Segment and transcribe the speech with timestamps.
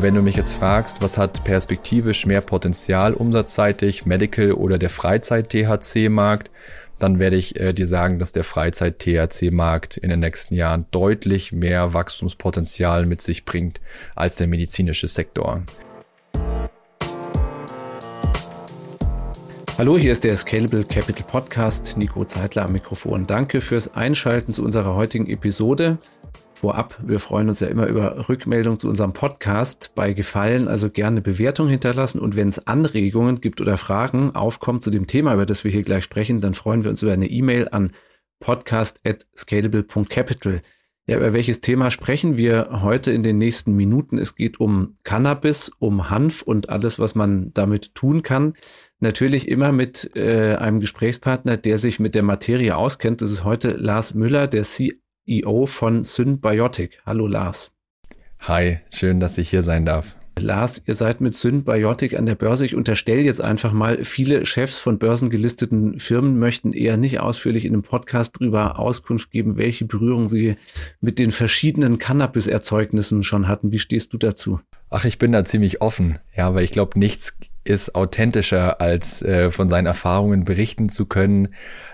[0.00, 6.52] Wenn du mich jetzt fragst, was hat perspektivisch mehr Potenzial umsatzseitig, Medical oder der Freizeit-THC-Markt,
[7.00, 11.94] dann werde ich äh, dir sagen, dass der Freizeit-THC-Markt in den nächsten Jahren deutlich mehr
[11.94, 13.80] Wachstumspotenzial mit sich bringt
[14.14, 15.64] als der medizinische Sektor.
[19.78, 21.96] Hallo, hier ist der Scalable Capital Podcast.
[21.96, 23.26] Nico Zeitler am Mikrofon.
[23.26, 25.98] Danke fürs Einschalten zu unserer heutigen Episode.
[26.58, 29.92] Vorab, wir freuen uns ja immer über Rückmeldungen zu unserem Podcast.
[29.94, 34.90] Bei Gefallen also gerne Bewertung hinterlassen und wenn es Anregungen gibt oder Fragen aufkommen zu
[34.90, 37.68] dem Thema, über das wir hier gleich sprechen, dann freuen wir uns über eine E-Mail
[37.70, 37.92] an
[38.40, 40.62] podcast@scalable.capital.
[41.06, 44.18] Ja, über welches Thema sprechen wir heute in den nächsten Minuten?
[44.18, 48.54] Es geht um Cannabis, um Hanf und alles, was man damit tun kann.
[48.98, 53.22] Natürlich immer mit äh, einem Gesprächspartner, der sich mit der Materie auskennt.
[53.22, 54.64] Das ist heute Lars Müller, der
[55.28, 57.00] CEO von Synbiotic.
[57.04, 57.70] Hallo Lars.
[58.40, 60.16] Hi, schön, dass ich hier sein darf.
[60.38, 62.64] Lars, ihr seid mit Synbiotic an der Börse.
[62.64, 67.74] Ich unterstelle jetzt einfach mal, viele Chefs von börsengelisteten Firmen möchten eher nicht ausführlich in
[67.74, 70.56] einem Podcast darüber Auskunft geben, welche Berührung sie
[71.00, 73.70] mit den verschiedenen Cannabis-Erzeugnissen schon hatten.
[73.70, 74.60] Wie stehst du dazu?
[74.88, 76.18] Ach, ich bin da ziemlich offen.
[76.34, 77.34] Ja, weil ich glaube, nichts
[77.68, 81.48] ist authentischer, als äh, von seinen Erfahrungen berichten zu können,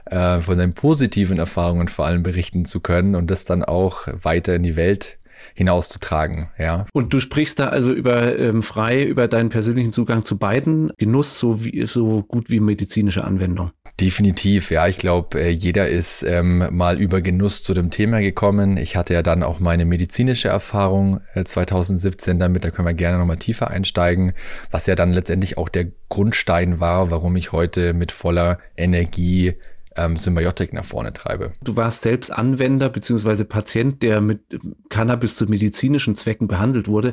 [0.06, 4.54] äh, von seinen positiven Erfahrungen vor allem berichten zu können und das dann auch weiter
[4.54, 5.18] in die Welt
[5.54, 6.86] hinauszutragen, ja.
[6.92, 11.38] Und du sprichst da also über ähm, frei über deinen persönlichen Zugang zu beiden, Genuss
[11.38, 13.70] so wie so gut wie medizinische Anwendung.
[14.00, 14.88] Definitiv, ja.
[14.88, 18.76] Ich glaube, äh, jeder ist ähm, mal über Genuss zu dem Thema gekommen.
[18.76, 23.18] Ich hatte ja dann auch meine medizinische Erfahrung äh, 2017 damit, da können wir gerne
[23.18, 24.32] nochmal tiefer einsteigen,
[24.72, 29.54] was ja dann letztendlich auch der Grundstein war, warum ich heute mit voller Energie
[29.96, 31.52] ähm, Symbiotik nach vorne treibe.
[31.62, 33.44] Du warst selbst Anwender bzw.
[33.44, 34.40] Patient, der mit
[34.88, 37.12] Cannabis zu medizinischen Zwecken behandelt wurde.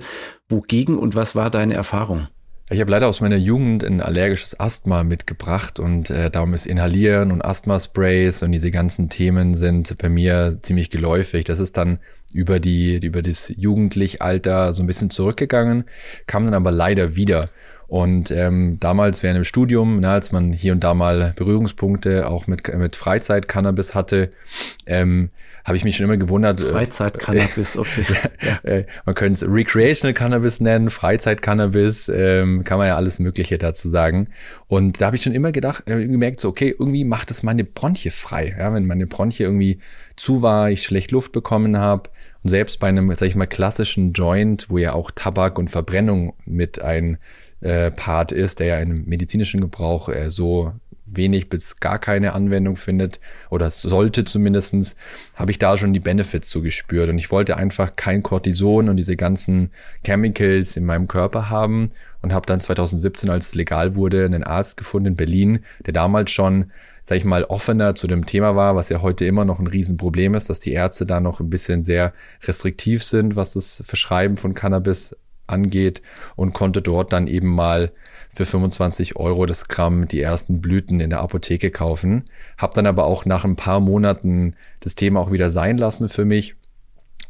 [0.49, 2.27] Wogegen und was war deine Erfahrung?
[2.71, 7.33] Ich habe leider aus meiner Jugend ein allergisches Asthma mitgebracht und äh, darum ist Inhalieren
[7.33, 11.43] und Asthma-Sprays und diese ganzen Themen sind bei mir ziemlich geläufig.
[11.43, 11.99] Das ist dann
[12.33, 15.83] über die über das Jugendlichalter so ein bisschen zurückgegangen,
[16.27, 17.49] kam dann aber leider wieder.
[17.91, 22.47] Und ähm, damals während dem Studium, na, als man hier und da mal Berührungspunkte auch
[22.47, 24.29] mit, mit Freizeit-Cannabis hatte,
[24.85, 25.29] ähm,
[25.65, 26.61] habe ich mich schon immer gewundert.
[26.61, 28.05] Äh, Freizeit-Cannabis, okay.
[28.41, 33.57] ja, äh, man könnte es Recreational Cannabis nennen, Freizeit-Cannabis, ähm, kann man ja alles Mögliche
[33.57, 34.29] dazu sagen.
[34.69, 37.65] Und da habe ich schon immer gedacht, äh, gemerkt, so, okay, irgendwie macht es meine
[37.65, 38.55] Bronchie frei.
[38.57, 39.79] Ja, wenn meine Bronchie irgendwie
[40.15, 42.09] zu war, ich schlecht Luft bekommen habe.
[42.41, 46.35] Und selbst bei einem, sag ich mal, klassischen Joint, wo ja auch Tabak und Verbrennung
[46.45, 47.17] mit ein
[47.61, 50.73] äh, Part ist, der ja im medizinischen Gebrauch äh, so
[51.15, 54.95] wenig bis gar keine Anwendung findet oder sollte zumindestens,
[55.35, 57.09] habe ich da schon die Benefits so gespürt.
[57.09, 59.71] Und ich wollte einfach kein Cortison und diese ganzen
[60.05, 61.91] Chemicals in meinem Körper haben
[62.21, 66.31] und habe dann 2017, als es legal wurde, einen Arzt gefunden in Berlin, der damals
[66.31, 66.71] schon,
[67.05, 70.35] sag ich mal, offener zu dem Thema war, was ja heute immer noch ein Riesenproblem
[70.35, 74.53] ist, dass die Ärzte da noch ein bisschen sehr restriktiv sind, was das Verschreiben von
[74.53, 75.15] Cannabis
[75.51, 76.01] angeht
[76.35, 77.91] und konnte dort dann eben mal
[78.33, 82.25] für 25 Euro das Gramm die ersten Blüten in der Apotheke kaufen.
[82.57, 86.25] Hab dann aber auch nach ein paar Monaten das Thema auch wieder sein lassen für
[86.25, 86.55] mich.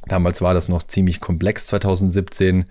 [0.08, 2.66] Damals war das noch ziemlich komplex 2017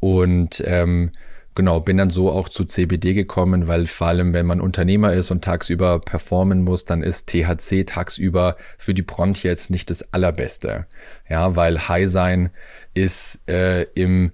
[0.00, 1.12] und ähm,
[1.56, 5.32] genau, bin dann so auch zu CBD gekommen, weil vor allem, wenn man Unternehmer ist
[5.32, 10.86] und tagsüber performen muss, dann ist THC tagsüber für die Bronchie jetzt nicht das allerbeste.
[11.28, 12.50] Ja, weil High sein
[12.94, 14.30] ist äh, im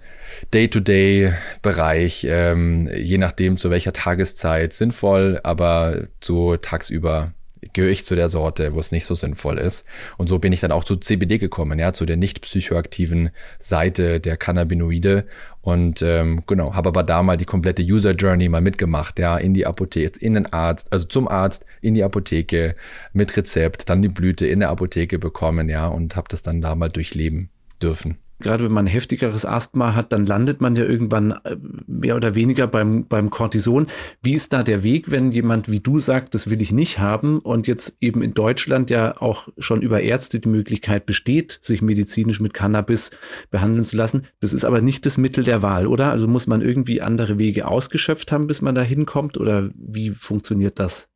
[0.53, 7.33] Day-to-Day-Bereich, ähm, je nachdem zu welcher Tageszeit sinnvoll, aber so tagsüber
[7.73, 9.85] gehöre ich zu der Sorte, wo es nicht so sinnvoll ist.
[10.17, 14.21] Und so bin ich dann auch zu CBD gekommen, ja, zu der nicht psychoaktiven Seite
[14.21, 15.27] der Cannabinoide.
[15.63, 19.55] Und ähm, genau, habe aber da mal die komplette User Journey mal mitgemacht, ja, in
[19.55, 22.75] die Apotheke, in den Arzt, also zum Arzt, in die Apotheke
[23.13, 26.75] mit Rezept, dann die Blüte in der Apotheke bekommen, ja, und habe das dann da
[26.75, 27.49] mal durchleben
[27.81, 31.57] dürfen gerade wenn man heftigeres Asthma hat, dann landet man ja irgendwann äh,
[31.87, 33.87] mehr oder weniger beim, beim Cortison.
[34.23, 37.39] Wie ist da der Weg, wenn jemand wie du sagt, das will ich nicht haben
[37.39, 42.41] und jetzt eben in Deutschland ja auch schon über Ärzte die Möglichkeit besteht, sich medizinisch
[42.41, 43.11] mit Cannabis
[43.51, 44.27] behandeln zu lassen.
[44.41, 46.11] Das ist aber nicht das Mittel der Wahl, oder?
[46.11, 50.79] Also muss man irgendwie andere Wege ausgeschöpft haben, bis man da hinkommt oder wie funktioniert
[50.79, 51.12] das?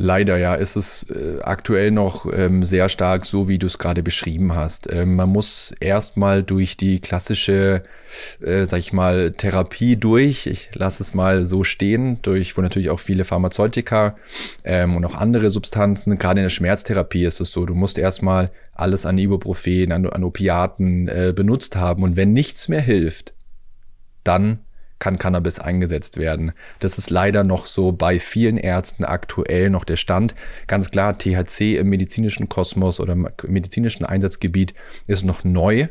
[0.00, 4.04] Leider ja, ist es äh, aktuell noch ähm, sehr stark so, wie du es gerade
[4.04, 4.88] beschrieben hast.
[4.92, 7.82] Ähm, man muss erstmal durch die klassische,
[8.40, 12.90] äh, sag ich mal, Therapie durch, ich lasse es mal so stehen, durch, wo natürlich
[12.90, 14.16] auch viele Pharmazeutika
[14.62, 18.52] ähm, und auch andere Substanzen, gerade in der Schmerztherapie ist es so, du musst erstmal
[18.74, 23.34] alles an Ibuprofen, an, Opiaten äh, benutzt haben und wenn nichts mehr hilft,
[24.22, 24.60] dann
[24.98, 26.52] kann Cannabis eingesetzt werden.
[26.80, 30.34] Das ist leider noch so bei vielen Ärzten aktuell noch der Stand.
[30.66, 34.74] Ganz klar, THC im medizinischen Kosmos oder im medizinischen Einsatzgebiet
[35.06, 35.88] ist noch neu.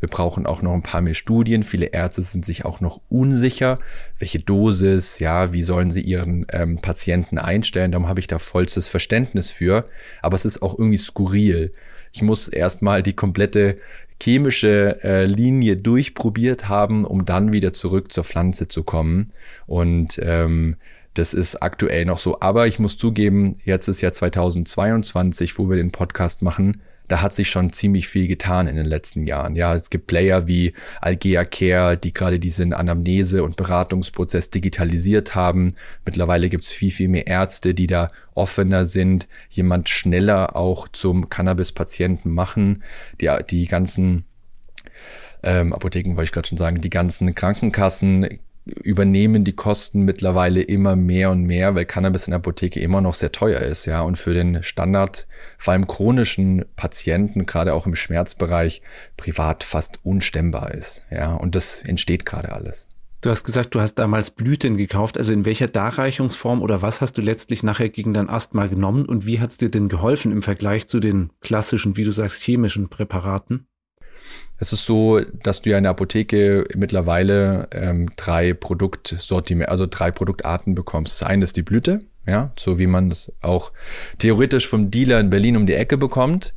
[0.00, 1.62] Wir brauchen auch noch ein paar mehr Studien.
[1.62, 3.78] Viele Ärzte sind sich auch noch unsicher,
[4.18, 7.92] welche Dosis, ja, wie sollen sie ihren ähm, Patienten einstellen.
[7.92, 9.84] Darum habe ich da vollstes Verständnis für.
[10.22, 11.72] Aber es ist auch irgendwie skurril.
[12.12, 13.76] Ich muss erstmal die komplette
[14.22, 19.32] chemische äh, Linie durchprobiert haben, um dann wieder zurück zur Pflanze zu kommen.
[19.66, 20.76] Und ähm,
[21.14, 22.40] das ist aktuell noch so.
[22.40, 27.34] Aber ich muss zugeben, jetzt ist ja 2022, wo wir den Podcast machen da hat
[27.34, 29.56] sich schon ziemlich viel getan in den letzten Jahren.
[29.56, 35.74] Ja, es gibt Player wie Algea Care, die gerade diesen Anamnese- und Beratungsprozess digitalisiert haben.
[36.04, 41.28] Mittlerweile gibt es viel, viel mehr Ärzte, die da offener sind, jemand schneller auch zum
[41.28, 42.84] Cannabis-Patienten machen.
[43.20, 44.24] Die, die ganzen
[45.42, 48.38] ähm, Apotheken wollte ich gerade schon sagen, die ganzen Krankenkassen
[48.82, 53.14] übernehmen die Kosten mittlerweile immer mehr und mehr, weil Cannabis in der Apotheke immer noch
[53.14, 55.26] sehr teuer ist, ja, und für den Standard,
[55.58, 58.82] vor allem chronischen Patienten, gerade auch im Schmerzbereich,
[59.16, 62.88] privat fast unstemmbar ist, ja, und das entsteht gerade alles.
[63.22, 65.18] Du hast gesagt, du hast damals Blüten gekauft.
[65.18, 69.26] Also in welcher Darreichungsform oder was hast du letztlich nachher gegen dein Asthma genommen und
[69.26, 72.88] wie hat es dir denn geholfen im Vergleich zu den klassischen, wie du sagst, chemischen
[72.88, 73.66] Präparaten?
[74.60, 80.10] Es ist so, dass du ja in der Apotheke mittlerweile ähm, drei Produktsortiment, also drei
[80.10, 81.20] Produktarten bekommst.
[81.20, 83.72] Das eine ist die Blüte, ja, so wie man das auch
[84.18, 86.52] theoretisch vom Dealer in Berlin um die Ecke bekommt.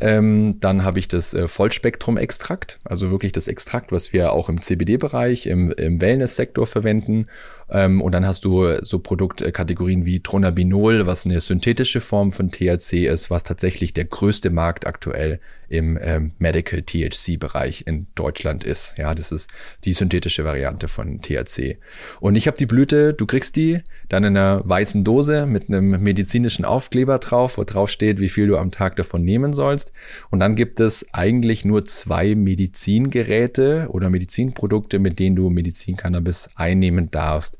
[0.00, 4.62] Ähm, dann habe ich das äh, Vollspektrum-Extrakt, also wirklich das Extrakt, was wir auch im
[4.62, 7.26] CBD-Bereich, im, im Wellness-Sektor verwenden.
[7.68, 13.06] Ähm, und dann hast du so Produktkategorien wie Tronabinol, was eine synthetische Form von THC
[13.06, 18.96] ist, was tatsächlich der größte Markt aktuell im ähm, Medical THC-Bereich in Deutschland ist.
[18.96, 19.50] Ja, das ist
[19.84, 21.78] die synthetische Variante von THC.
[22.20, 26.02] Und ich habe die Blüte, du kriegst die dann in einer weißen Dose mit einem
[26.02, 29.92] medizinischen Aufkleber drauf, wo drauf steht, wie viel du am Tag davon nehmen sollst.
[30.30, 37.10] Und dann gibt es eigentlich nur zwei Medizingeräte oder Medizinprodukte, mit denen du Medizincannabis einnehmen
[37.10, 37.58] darfst.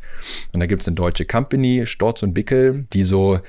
[0.55, 3.41] Und da gibt es eine deutsche Company, Storz und Bickel, die so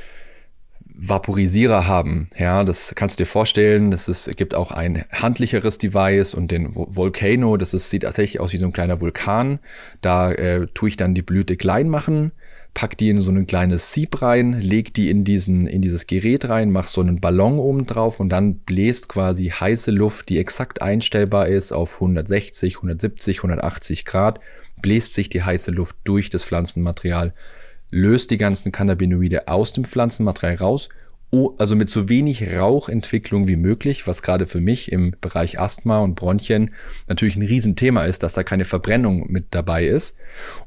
[1.02, 2.30] Vaporisierer haben.
[2.38, 3.92] Ja, das kannst du dir vorstellen.
[3.92, 7.58] Das ist, gibt auch ein handlicheres Device und den Volcano.
[7.58, 9.60] Das ist, sieht tatsächlich aus wie so ein kleiner Vulkan.
[10.02, 12.32] Da äh, tue ich dann die Blüte klein machen
[12.74, 16.50] pack die in so ein kleines Sieb rein, leg die in, diesen, in dieses Gerät
[16.50, 20.82] rein, mach so einen Ballon oben drauf und dann bläst quasi heiße Luft, die exakt
[20.82, 24.40] einstellbar ist auf 160, 170, 180 Grad,
[24.82, 27.34] bläst sich die heiße Luft durch das Pflanzenmaterial,
[27.90, 30.90] löst die ganzen Cannabinoide aus dem Pflanzenmaterial raus
[31.58, 36.16] also mit so wenig Rauchentwicklung wie möglich, was gerade für mich im Bereich Asthma und
[36.16, 36.72] Bronchien
[37.08, 40.18] natürlich ein Riesenthema ist, dass da keine Verbrennung mit dabei ist.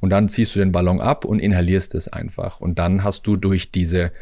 [0.01, 2.61] Und dann ziehst du den Ballon ab und inhalierst es einfach.
[2.61, 4.13] Und dann hast du durch diese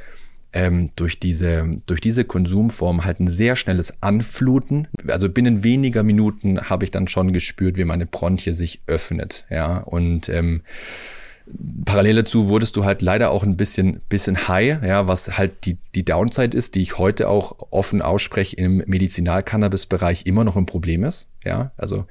[0.53, 4.89] ähm, durch diese, durch diese Konsumform halt ein sehr schnelles Anfluten.
[5.07, 9.45] Also binnen weniger Minuten habe ich dann schon gespürt, wie meine Bronchie sich öffnet.
[9.49, 10.63] Ja, und ähm,
[11.85, 15.79] parallel dazu wurdest du halt leider auch ein bisschen, bisschen high, ja, was halt die,
[15.95, 21.05] die Downside ist, die ich heute auch offen ausspreche im Medizinal-Cannabis-Bereich immer noch ein Problem
[21.05, 21.29] ist.
[21.45, 22.05] Ja, also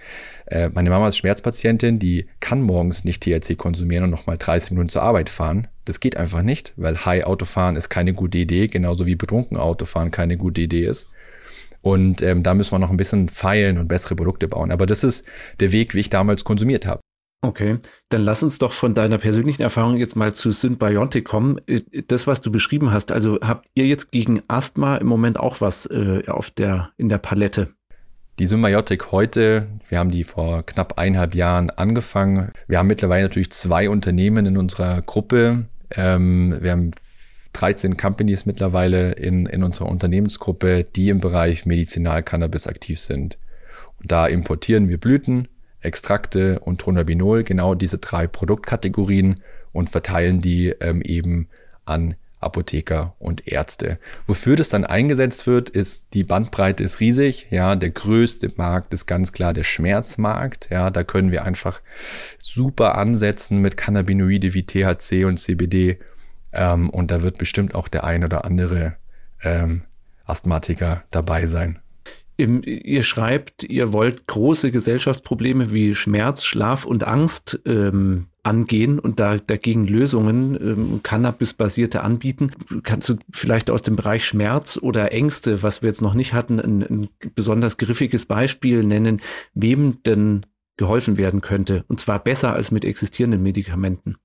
[0.47, 4.89] äh, meine Mama ist Schmerzpatientin, die kann morgens nicht THC konsumieren und nochmal 30 Minuten
[4.89, 5.67] zur Arbeit fahren.
[5.85, 10.11] Das geht einfach nicht, weil High Autofahren ist keine gute Idee, genauso wie betrunken Autofahren
[10.11, 11.09] keine gute Idee ist.
[11.81, 14.71] Und ähm, da müssen wir noch ein bisschen feilen und bessere Produkte bauen.
[14.71, 15.25] Aber das ist
[15.59, 16.99] der Weg, wie ich damals konsumiert habe.
[17.41, 17.77] Okay,
[18.09, 21.61] dann lass uns doch von deiner persönlichen Erfahrung jetzt mal zu Symbiotic kommen.
[22.07, 25.85] Das, was du beschrieben hast, also habt ihr jetzt gegen Asthma im Moment auch was
[25.85, 27.69] äh, auf der, in der Palette?
[28.39, 32.51] Die Symbiotic heute, wir haben die vor knapp eineinhalb Jahren angefangen.
[32.67, 35.65] Wir haben mittlerweile natürlich zwei Unternehmen in unserer Gruppe.
[35.91, 36.91] Ähm, wir haben
[37.53, 43.37] 13 Companies mittlerweile in, in unserer Unternehmensgruppe, die im Bereich Medizinalcannabis aktiv sind.
[43.99, 45.47] Und da importieren wir Blüten,
[45.81, 51.47] Extrakte und Tronabinol, genau diese drei Produktkategorien und verteilen die ähm, eben
[51.85, 53.99] an Apotheker und Ärzte.
[54.25, 57.47] Wofür das dann eingesetzt wird, ist die Bandbreite ist riesig.
[57.49, 60.69] Ja, der größte Markt ist ganz klar der Schmerzmarkt.
[60.69, 61.81] Ja, da können wir einfach
[62.37, 65.99] super ansetzen mit Cannabinoide wie THC und CBD.
[66.53, 68.95] Ähm, und da wird bestimmt auch der ein oder andere
[69.43, 69.83] ähm,
[70.25, 71.79] Asthmatiker dabei sein.
[72.39, 79.37] Ihr schreibt, ihr wollt große Gesellschaftsprobleme wie Schmerz, Schlaf und Angst ähm, angehen und da
[79.37, 82.51] dagegen Lösungen ähm, Cannabis-basierte anbieten.
[82.83, 86.61] Kannst du vielleicht aus dem Bereich Schmerz oder Ängste, was wir jetzt noch nicht hatten,
[86.61, 89.21] ein, ein besonders griffiges Beispiel nennen,
[89.53, 90.45] wem denn
[90.77, 91.83] geholfen werden könnte.
[91.89, 94.15] Und zwar besser als mit existierenden Medikamenten.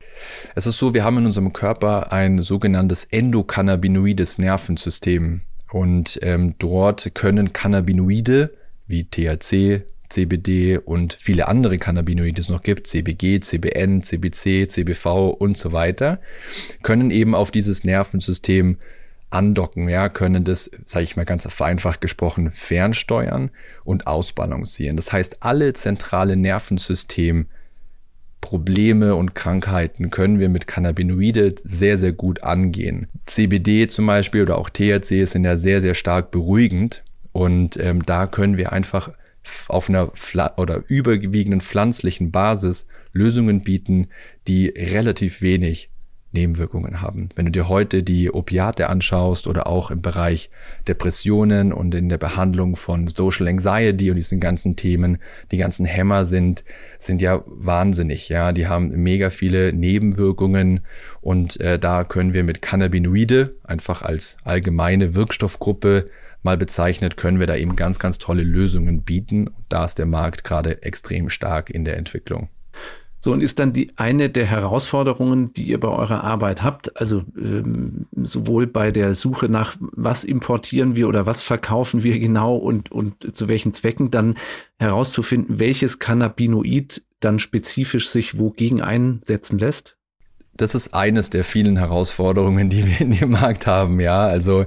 [0.54, 5.40] Es ist so, wir haben in unserem Körper ein sogenanntes endokannabinoides Nervensystem.
[5.74, 8.54] Und ähm, dort können Cannabinoide
[8.86, 15.30] wie THC, CBD und viele andere Cannabinoide, die es noch gibt, CBG, CBN, CBC, CBV
[15.30, 16.20] und so weiter,
[16.84, 18.78] können eben auf dieses Nervensystem
[19.30, 23.50] andocken, ja, können das, sage ich mal ganz vereinfacht gesprochen, fernsteuern
[23.82, 24.94] und ausbalancieren.
[24.94, 27.46] Das heißt, alle zentrale Nervensystem
[28.44, 33.06] Probleme und Krankheiten können wir mit Cannabinoide sehr, sehr gut angehen.
[33.24, 38.26] CBD zum Beispiel oder auch THC sind ja sehr, sehr stark beruhigend und ähm, da
[38.26, 39.12] können wir einfach
[39.68, 40.12] auf einer
[40.58, 44.08] oder überwiegenden pflanzlichen Basis Lösungen bieten,
[44.46, 45.88] die relativ wenig
[46.34, 47.28] Nebenwirkungen haben.
[47.34, 50.50] Wenn du dir heute die Opiate anschaust oder auch im Bereich
[50.86, 55.18] Depressionen und in der Behandlung von Social Anxiety und diesen ganzen Themen,
[55.50, 56.64] die ganzen Hämmer sind,
[56.98, 58.28] sind ja wahnsinnig.
[58.28, 60.80] Ja, die haben mega viele Nebenwirkungen
[61.20, 66.10] und äh, da können wir mit Cannabinoide einfach als allgemeine Wirkstoffgruppe
[66.42, 69.50] mal bezeichnet, können wir da eben ganz, ganz tolle Lösungen bieten.
[69.68, 72.48] da ist der Markt gerade extrem stark in der Entwicklung.
[73.24, 77.24] So, und ist dann die eine der Herausforderungen, die ihr bei eurer Arbeit habt, also
[77.38, 82.92] ähm, sowohl bei der Suche nach, was importieren wir oder was verkaufen wir genau und,
[82.92, 84.36] und zu welchen Zwecken, dann
[84.78, 89.96] herauszufinden, welches Cannabinoid dann spezifisch sich wogegen einsetzen lässt?
[90.56, 94.00] Das ist eines der vielen Herausforderungen, die wir in dem Markt haben.
[94.00, 94.66] Ja, also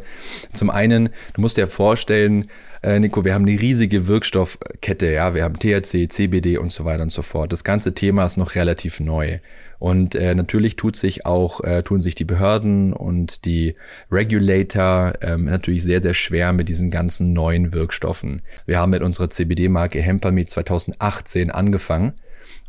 [0.53, 2.49] zum einen, du musst dir vorstellen,
[2.83, 7.03] äh, Nico, wir haben eine riesige Wirkstoffkette, ja, wir haben THC, CBD und so weiter
[7.03, 7.51] und so fort.
[7.51, 9.39] Das ganze Thema ist noch relativ neu.
[9.79, 13.75] Und äh, natürlich tut sich auch, äh, tun sich die Behörden und die
[14.11, 18.41] Regulator ähm, natürlich sehr, sehr schwer mit diesen ganzen neuen Wirkstoffen.
[18.65, 22.13] Wir haben mit unserer CBD-Marke Hempamid 2018 angefangen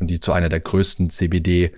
[0.00, 1.72] und die zu einer der größten CBD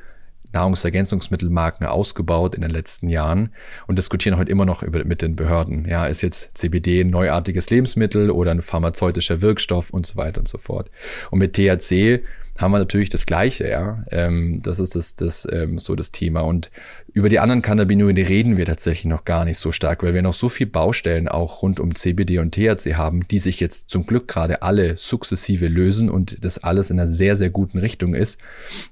[0.52, 3.50] Nahrungsergänzungsmittelmarken ausgebaut in den letzten Jahren
[3.86, 5.86] und diskutieren heute immer noch über, mit den Behörden.
[5.86, 10.48] Ja, ist jetzt CBD ein neuartiges Lebensmittel oder ein pharmazeutischer Wirkstoff und so weiter und
[10.48, 10.90] so fort.
[11.30, 12.22] Und mit THC
[12.60, 14.04] haben wir natürlich das Gleiche, ja.
[14.10, 16.40] Ähm, das ist das, das ähm, so das Thema.
[16.40, 16.70] Und
[17.12, 20.34] über die anderen Cannabinoide reden wir tatsächlich noch gar nicht so stark, weil wir noch
[20.34, 24.28] so viel Baustellen auch rund um CBD und THC haben, die sich jetzt zum Glück
[24.28, 28.40] gerade alle sukzessive lösen und das alles in einer sehr, sehr guten Richtung ist,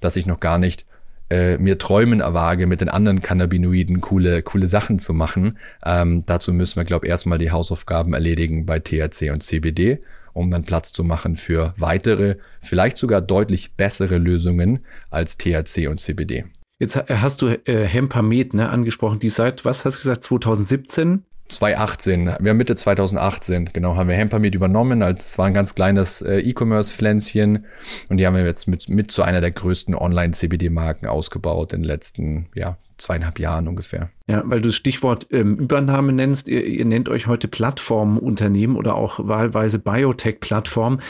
[0.01, 0.87] dass ich noch gar nicht
[1.31, 5.59] äh, mir Träumen erwage, mit den anderen Cannabinoiden coole, coole Sachen zu machen.
[5.85, 10.01] Ähm, dazu müssen wir, glaube ich, erstmal die Hausaufgaben erledigen bei THC und CBD,
[10.33, 14.81] um dann Platz zu machen für weitere, vielleicht sogar deutlich bessere Lösungen
[15.11, 16.45] als THC und CBD.
[16.81, 22.27] Jetzt hast du äh, Hempamet ne, angesprochen, die seit, was hast du gesagt, 2017 2018,
[22.41, 25.01] wir haben Mitte 2018, genau, haben wir Hempamid übernommen.
[25.01, 27.65] Das war ein ganz kleines äh, E-Commerce-Pflänzchen
[28.09, 31.87] und die haben wir jetzt mit, mit zu einer der größten Online-CBD-Marken ausgebaut in den
[31.87, 34.11] letzten, ja, zweieinhalb Jahren ungefähr.
[34.27, 38.95] Ja, weil du das Stichwort ähm, Übernahme nennst, ihr, ihr nennt euch heute Plattformunternehmen oder
[38.95, 41.01] auch wahlweise Biotech-Plattform.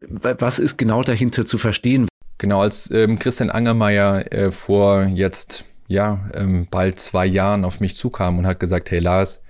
[0.00, 2.08] Was ist genau dahinter zu verstehen?
[2.38, 7.94] Genau, als ähm, Christian Angermeier äh, vor jetzt ja ähm, bald zwei Jahren auf mich
[7.96, 9.42] zukam und hat gesagt, hey Lars,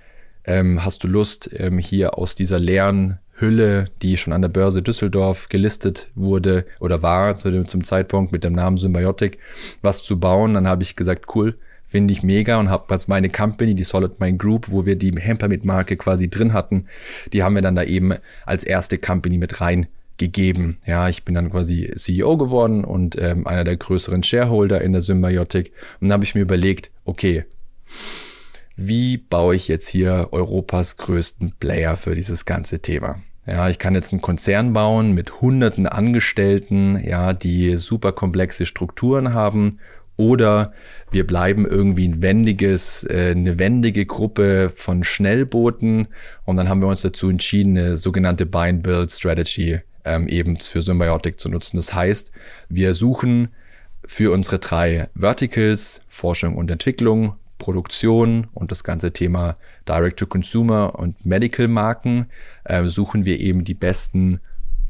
[0.45, 4.81] ähm, hast du Lust, ähm, hier aus dieser leeren Hülle, die schon an der Börse
[4.81, 9.37] Düsseldorf gelistet wurde oder war zu dem, zum Zeitpunkt mit dem Namen Symbiotic,
[9.81, 10.53] was zu bauen?
[10.53, 11.57] Dann habe ich gesagt, cool,
[11.87, 15.11] finde ich mega und habe was meine Company, die Solid Mind Group, wo wir die
[15.11, 16.87] Hempermit-Marke quasi drin hatten,
[17.31, 18.13] die haben wir dann da eben
[18.45, 20.77] als erste Company mit rein gegeben.
[20.85, 25.01] Ja, ich bin dann quasi CEO geworden und ähm, einer der größeren Shareholder in der
[25.01, 25.71] Symbiotic.
[25.99, 27.45] Und dann habe ich mir überlegt, okay,
[28.75, 33.19] wie baue ich jetzt hier Europas größten Player für dieses ganze Thema?
[33.45, 39.33] Ja, ich kann jetzt einen Konzern bauen mit hunderten Angestellten, ja, die super komplexe Strukturen
[39.33, 39.79] haben.
[40.15, 40.73] Oder
[41.11, 46.07] wir bleiben irgendwie ein wendiges, äh, eine wendige Gruppe von Schnellbooten.
[46.45, 51.49] Und dann haben wir uns dazu entschieden, eine sogenannte Buy-and-Build-Strategy ähm, eben für Symbiotic zu
[51.49, 51.77] nutzen.
[51.77, 52.31] Das heißt,
[52.69, 53.49] wir suchen
[54.05, 59.55] für unsere drei Verticals, Forschung und Entwicklung, Produktion und das ganze Thema
[59.87, 62.25] Direct-to-Consumer und Medical-Marken
[62.65, 64.41] äh, suchen wir eben die besten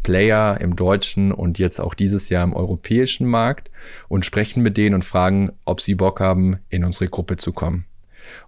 [0.01, 3.70] Player im deutschen und jetzt auch dieses Jahr im europäischen Markt
[4.08, 7.86] und sprechen mit denen und fragen, ob sie Bock haben, in unsere Gruppe zu kommen.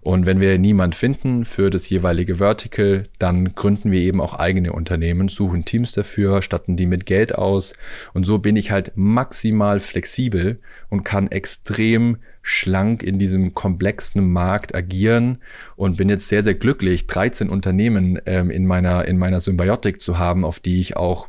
[0.00, 4.72] Und wenn wir niemand finden für das jeweilige Vertical, dann gründen wir eben auch eigene
[4.72, 7.74] Unternehmen, suchen Teams dafür, statten die mit Geld aus.
[8.14, 14.74] Und so bin ich halt maximal flexibel und kann extrem schlank in diesem komplexen Markt
[14.74, 15.38] agieren
[15.74, 20.18] und bin jetzt sehr, sehr glücklich, 13 Unternehmen ähm, in meiner, in meiner Symbiotik zu
[20.18, 21.28] haben, auf die ich auch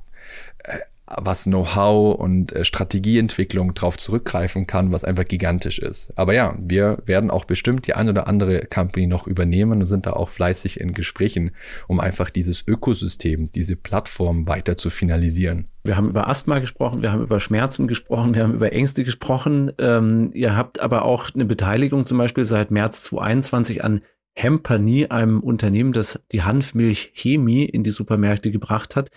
[1.08, 6.12] was Know-how und äh, Strategieentwicklung drauf zurückgreifen kann, was einfach gigantisch ist.
[6.18, 10.06] Aber ja, wir werden auch bestimmt die ein oder andere Company noch übernehmen und sind
[10.06, 11.52] da auch fleißig in Gesprächen,
[11.88, 15.68] um einfach dieses Ökosystem, diese Plattform weiter zu finalisieren.
[15.84, 19.72] Wir haben über Asthma gesprochen, wir haben über Schmerzen gesprochen, wir haben über Ängste gesprochen.
[19.78, 24.02] Ähm, ihr habt aber auch eine Beteiligung zum Beispiel seit März 2021 an
[24.38, 29.10] Hempany, einem Unternehmen, das die Hanfmilch Chemie in die Supermärkte gebracht hat.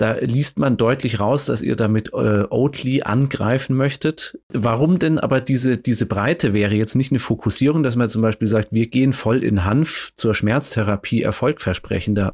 [0.00, 4.38] Da liest man deutlich raus, dass ihr damit äh, Oatly angreifen möchtet.
[4.50, 8.48] Warum denn aber diese, diese Breite wäre jetzt nicht eine Fokussierung, dass man zum Beispiel
[8.48, 12.32] sagt, wir gehen voll in Hanf zur Schmerztherapie erfolgversprechender?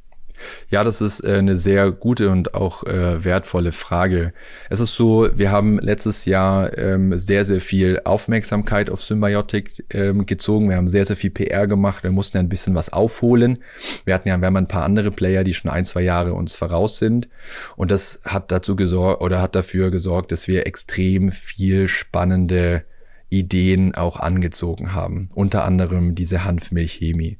[0.71, 4.33] Ja, das ist äh, eine sehr gute und auch äh, wertvolle Frage.
[4.71, 10.27] Es ist so, wir haben letztes Jahr ähm, sehr, sehr viel Aufmerksamkeit auf Symbiotic ähm,
[10.27, 10.69] gezogen.
[10.69, 12.03] Wir haben sehr, sehr viel PR gemacht.
[12.03, 13.59] Wir mussten ein bisschen was aufholen.
[14.05, 16.57] Wir hatten ja, wir haben ein paar andere Player, die schon ein, zwei Jahre uns
[16.57, 17.29] voraus sind.
[17.77, 22.85] Und das hat dazu gesorgt oder hat dafür gesorgt, dass wir extrem viel spannende
[23.29, 25.29] Ideen auch angezogen haben.
[25.35, 27.39] Unter anderem diese Hanfmilchchemie.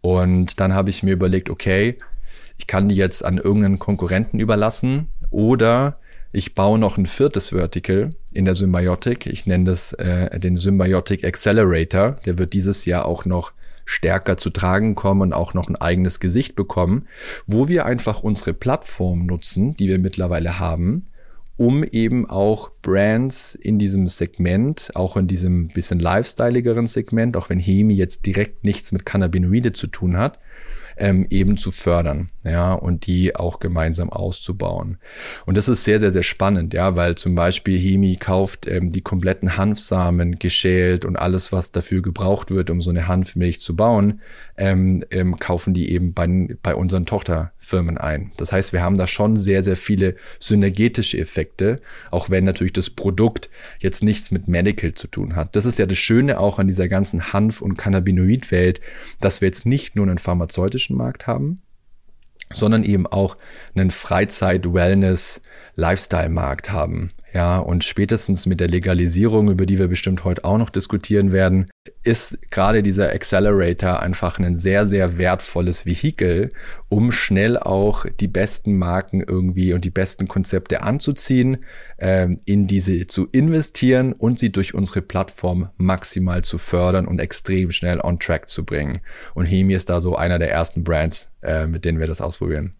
[0.00, 1.98] Und dann habe ich mir überlegt, okay,
[2.58, 5.98] ich kann die jetzt an irgendeinen Konkurrenten überlassen oder
[6.32, 9.26] ich baue noch ein viertes Vertical in der Symbiotic.
[9.26, 12.16] Ich nenne das äh, den Symbiotic Accelerator.
[12.26, 13.52] Der wird dieses Jahr auch noch
[13.84, 17.06] stärker zu tragen kommen und auch noch ein eigenes Gesicht bekommen,
[17.46, 21.06] wo wir einfach unsere Plattform nutzen, die wir mittlerweile haben,
[21.56, 27.60] um eben auch Brands in diesem Segment, auch in diesem bisschen lifestyleigeren Segment, auch wenn
[27.60, 30.38] Hemi jetzt direkt nichts mit Cannabinoide zu tun hat,
[30.96, 34.98] ähm, eben zu fördern, ja, und die auch gemeinsam auszubauen.
[35.46, 39.00] Und das ist sehr, sehr, sehr spannend, ja, weil zum Beispiel Hemi kauft ähm, die
[39.00, 44.20] kompletten Hanfsamen geschält und alles, was dafür gebraucht wird, um so eine Hanfmilch zu bauen,
[44.56, 48.30] ähm, ähm, kaufen die eben bei, bei unseren Tochterfirmen ein.
[48.36, 52.90] Das heißt, wir haben da schon sehr, sehr viele synergetische Effekte, auch wenn natürlich das
[52.90, 55.56] Produkt jetzt nichts mit Medical zu tun hat.
[55.56, 58.80] Das ist ja das Schöne auch an dieser ganzen Hanf- und Cannabinoid-Welt,
[59.20, 61.62] dass wir jetzt nicht nur einen pharmazeutischen Markt haben,
[62.52, 63.38] sondern eben auch
[63.74, 67.12] einen Freizeit-Wellness-Lifestyle-Markt haben.
[67.34, 71.68] Ja, und spätestens mit der Legalisierung, über die wir bestimmt heute auch noch diskutieren werden,
[72.04, 76.52] ist gerade dieser Accelerator einfach ein sehr, sehr wertvolles Vehikel,
[76.88, 81.64] um schnell auch die besten Marken irgendwie und die besten Konzepte anzuziehen,
[81.98, 87.72] ähm, in diese zu investieren und sie durch unsere Plattform maximal zu fördern und extrem
[87.72, 89.00] schnell on track zu bringen.
[89.34, 92.74] Und Hemi ist da so einer der ersten Brands, äh, mit denen wir das ausprobieren.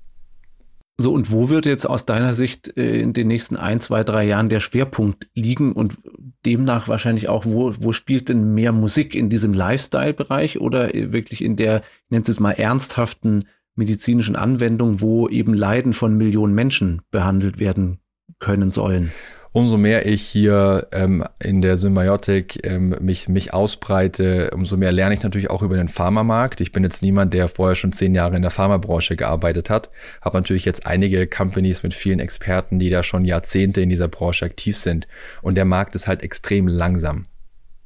[0.96, 4.24] So, und wo wird jetzt aus deiner Sicht äh, in den nächsten ein, zwei, drei
[4.24, 5.98] Jahren der Schwerpunkt liegen und
[6.46, 11.56] demnach wahrscheinlich auch, wo, wo spielt denn mehr Musik in diesem Lifestyle-Bereich oder wirklich in
[11.56, 17.58] der, ich nenne es mal ernsthaften medizinischen Anwendung, wo eben Leiden von Millionen Menschen behandelt
[17.58, 17.98] werden
[18.38, 19.10] können sollen?
[19.54, 25.14] Umso mehr ich hier ähm, in der Symbiotik ähm, mich, mich ausbreite, umso mehr lerne
[25.14, 26.60] ich natürlich auch über den Pharmamarkt.
[26.60, 29.90] Ich bin jetzt niemand, der vorher schon zehn Jahre in der Pharmabranche gearbeitet hat.
[30.20, 34.44] Habe natürlich jetzt einige Companies mit vielen Experten, die da schon Jahrzehnte in dieser Branche
[34.44, 35.06] aktiv sind.
[35.40, 37.26] Und der Markt ist halt extrem langsam.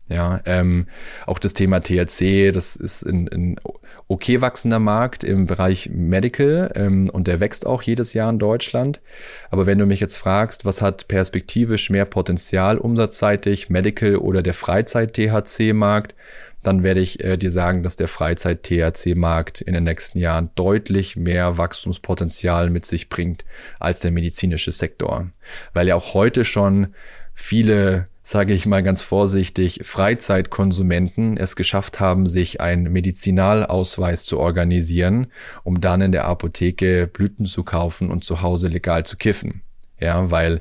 [0.09, 0.87] Ja, ähm,
[1.27, 3.61] auch das Thema THC, das ist ein, ein
[4.09, 9.03] okay wachsender Markt im Bereich Medical ähm, und der wächst auch jedes Jahr in Deutschland.
[9.51, 14.55] Aber wenn du mich jetzt fragst, was hat perspektivisch mehr Potenzial umsatzseitig, Medical oder der
[14.55, 16.15] Freizeit-THC-Markt,
[16.63, 21.59] dann werde ich äh, dir sagen, dass der Freizeit-THC-Markt in den nächsten Jahren deutlich mehr
[21.59, 23.45] Wachstumspotenzial mit sich bringt
[23.79, 25.29] als der medizinische Sektor.
[25.75, 26.95] Weil ja auch heute schon
[27.35, 35.29] viele sage ich mal ganz vorsichtig, Freizeitkonsumenten es geschafft haben, sich einen Medizinalausweis zu organisieren,
[35.65, 39.63] um dann in der Apotheke Blüten zu kaufen und zu Hause legal zu kiffen.
[39.99, 40.61] Ja, weil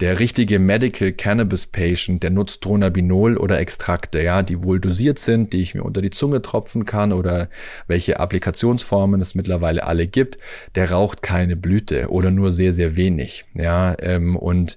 [0.00, 5.54] der richtige Medical Cannabis Patient, der nutzt Dronabinol oder Extrakte, ja, die wohl dosiert sind,
[5.54, 7.48] die ich mir unter die Zunge tropfen kann oder
[7.86, 10.36] welche Applikationsformen es mittlerweile alle gibt,
[10.74, 14.76] der raucht keine Blüte oder nur sehr, sehr wenig, ja, ähm, und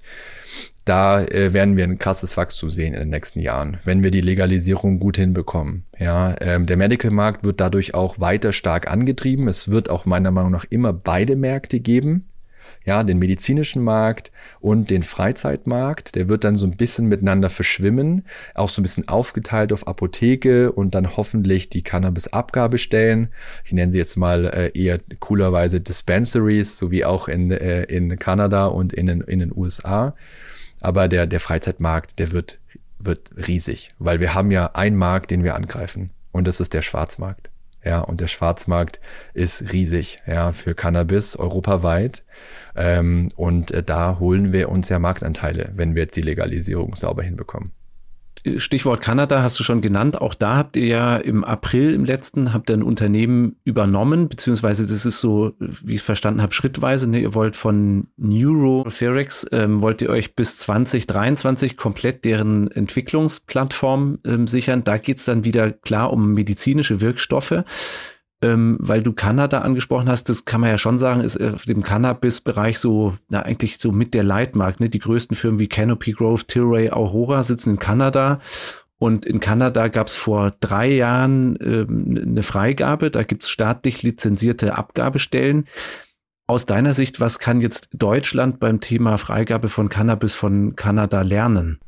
[0.90, 4.22] da äh, werden wir ein krasses Wachstum sehen in den nächsten Jahren, wenn wir die
[4.22, 5.84] Legalisierung gut hinbekommen.
[5.96, 9.46] Ja, ähm, der Medical-Markt wird dadurch auch weiter stark angetrieben.
[9.46, 12.26] Es wird auch meiner Meinung nach immer beide Märkte geben.
[12.84, 16.16] Ja, den medizinischen Markt und den Freizeitmarkt.
[16.16, 18.24] Der wird dann so ein bisschen miteinander verschwimmen,
[18.56, 23.28] auch so ein bisschen aufgeteilt auf Apotheke und dann hoffentlich die Cannabis-Abgabestellen.
[23.64, 28.18] Ich nenne sie jetzt mal äh, eher coolerweise Dispensaries, so wie auch in, äh, in
[28.18, 30.16] Kanada und in in den USA.
[30.80, 32.58] Aber der, der Freizeitmarkt, der wird,
[32.98, 36.10] wird riesig, weil wir haben ja einen Markt, den wir angreifen.
[36.32, 37.50] Und das ist der Schwarzmarkt.
[37.84, 39.00] Ja, und der Schwarzmarkt
[39.32, 42.22] ist riesig, ja, für Cannabis europaweit.
[42.76, 47.22] Ähm, und äh, da holen wir uns ja Marktanteile, wenn wir jetzt die Legalisierung sauber
[47.22, 47.72] hinbekommen.
[48.56, 50.20] Stichwort Kanada hast du schon genannt.
[50.20, 54.86] Auch da habt ihr ja im April im letzten habt ihr ein Unternehmen übernommen, beziehungsweise
[54.86, 57.08] das ist so, wie ich es verstanden habe, schrittweise.
[57.08, 57.20] Ne?
[57.20, 64.84] Ihr wollt von Neurotherex, ähm, wollt ihr euch bis 2023 komplett deren Entwicklungsplattform ähm, sichern.
[64.84, 67.64] Da geht's dann wieder klar um medizinische Wirkstoffe
[68.42, 71.82] ähm, weil du Kanada angesprochen hast, das kann man ja schon sagen, ist auf dem
[71.82, 74.80] Cannabis-Bereich so, na, eigentlich so mit der Leitmarkt.
[74.80, 74.88] Ne?
[74.88, 78.40] Die größten Firmen wie Canopy Grove, Tilray, Aurora sitzen in Kanada.
[78.98, 83.10] Und in Kanada gab es vor drei Jahren ähm, eine Freigabe.
[83.10, 85.66] Da gibt es staatlich lizenzierte Abgabestellen.
[86.46, 91.78] Aus deiner Sicht, was kann jetzt Deutschland beim Thema Freigabe von Cannabis von Kanada lernen?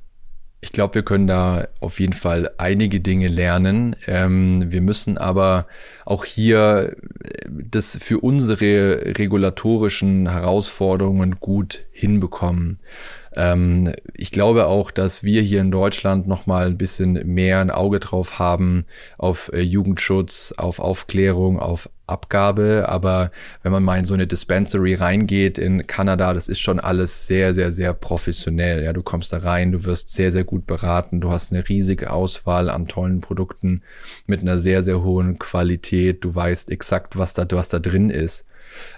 [0.64, 3.96] Ich glaube, wir können da auf jeden Fall einige Dinge lernen.
[4.06, 5.66] Ähm, wir müssen aber
[6.04, 6.94] auch hier
[7.24, 12.78] äh, das für unsere regulatorischen Herausforderungen gut hinbekommen.
[13.34, 17.70] Ähm, ich glaube auch, dass wir hier in Deutschland noch mal ein bisschen mehr ein
[17.70, 18.84] Auge drauf haben
[19.18, 23.30] auf äh, Jugendschutz, auf Aufklärung, auf Abgabe, aber
[23.62, 27.54] wenn man mal in so eine Dispensary reingeht in Kanada, das ist schon alles sehr,
[27.54, 28.84] sehr, sehr professionell.
[28.84, 32.10] Ja, du kommst da rein, du wirst sehr, sehr gut beraten, du hast eine riesige
[32.10, 33.82] Auswahl an tollen Produkten
[34.26, 36.24] mit einer sehr, sehr hohen Qualität.
[36.24, 38.44] Du weißt exakt, was da, was da drin ist.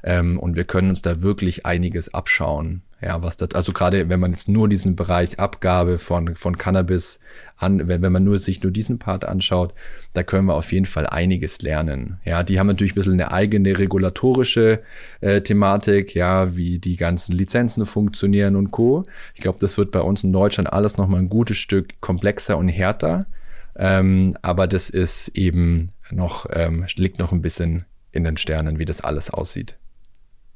[0.02, 2.82] Ähm, und wir können uns da wirklich einiges abschauen.
[3.04, 7.20] Ja, was das, also gerade wenn man jetzt nur diesen Bereich Abgabe von, von Cannabis
[7.58, 9.74] an, wenn, wenn man nur sich nur diesen Part anschaut,
[10.14, 12.18] da können wir auf jeden Fall einiges lernen.
[12.24, 14.80] Ja, die haben natürlich ein bisschen eine eigene regulatorische
[15.20, 19.04] äh, Thematik, ja, wie die ganzen Lizenzen funktionieren und Co.
[19.34, 22.68] Ich glaube, das wird bei uns in Deutschland alles nochmal ein gutes Stück komplexer und
[22.68, 23.26] härter.
[23.76, 27.84] Ähm, aber das ist eben noch, ähm, liegt noch ein bisschen
[28.14, 29.76] in den Sternen, wie das alles aussieht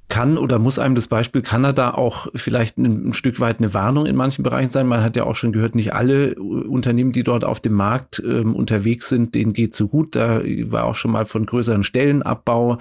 [0.09, 4.07] kann oder muss einem das Beispiel Kanada auch vielleicht ein, ein, Stück weit eine Warnung
[4.07, 4.87] in manchen Bereichen sein?
[4.87, 8.57] Man hat ja auch schon gehört, nicht alle Unternehmen, die dort auf dem Markt ähm,
[8.57, 10.17] unterwegs sind, denen geht so gut.
[10.17, 12.79] Da war auch schon mal von größeren Stellenabbau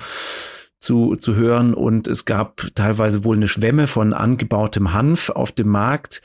[0.79, 5.67] zu, zu hören und es gab teilweise wohl eine Schwemme von angebautem Hanf auf dem
[5.67, 6.21] Markt.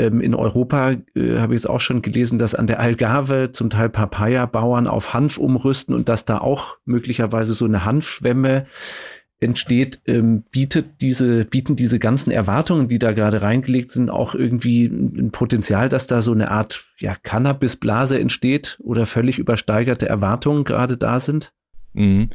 [0.00, 3.68] Ähm, in Europa äh, habe ich es auch schon gelesen, dass an der Algarve zum
[3.68, 8.66] Teil Papaya-Bauern auf Hanf umrüsten und dass da auch möglicherweise so eine Hanfschwemme
[9.40, 14.86] entsteht, ähm, bietet diese, bieten diese ganzen Erwartungen, die da gerade reingelegt sind, auch irgendwie
[14.86, 20.96] ein Potenzial, dass da so eine Art ja, Cannabisblase entsteht oder völlig übersteigerte Erwartungen gerade
[20.96, 21.52] da sind?
[21.92, 22.30] Mhm.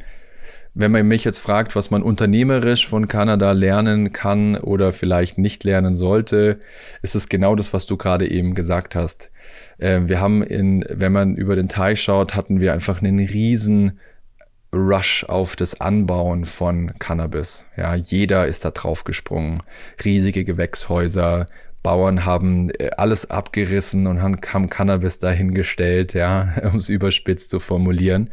[0.78, 5.64] Wenn man mich jetzt fragt, was man unternehmerisch von Kanada lernen kann oder vielleicht nicht
[5.64, 6.60] lernen sollte,
[7.00, 9.30] ist es genau das, was du gerade eben gesagt hast.
[9.78, 13.98] Äh, wir haben in, wenn man über den Teich schaut, hatten wir einfach einen riesen
[14.74, 17.64] Rush auf das Anbauen von Cannabis.
[17.78, 19.62] Ja, jeder ist da drauf gesprungen.
[20.04, 21.46] Riesige Gewächshäuser,
[21.86, 28.30] Bauern haben äh, alles abgerissen und haben, Cannabis dahingestellt, ja, um es überspitzt zu formulieren.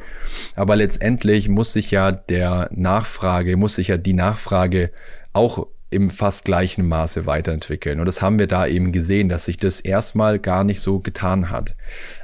[0.56, 4.89] Aber letztendlich muss sich ja der Nachfrage, muss sich ja die Nachfrage
[5.34, 8.00] auch im fast gleichen Maße weiterentwickeln.
[8.00, 11.52] Und das haben wir da eben gesehen, dass sich das erstmal gar nicht so getan
[11.52, 11.76] hat.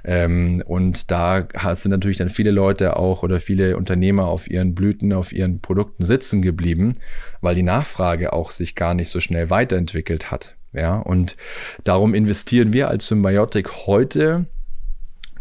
[0.04, 5.14] Ähm, und da sind natürlich dann viele Leute auch oder viele Unternehmer auf ihren Blüten,
[5.14, 6.94] auf ihren Produkten sitzen geblieben,
[7.40, 10.56] weil die Nachfrage auch sich gar nicht so schnell weiterentwickelt hat.
[10.74, 11.36] Ja, und
[11.84, 14.46] darum investieren wir als Symbiotic heute